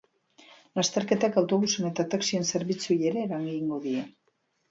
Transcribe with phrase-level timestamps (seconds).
[0.79, 4.03] Lasterketak autobusen eta taxien zerbitzuei ere eragingo die.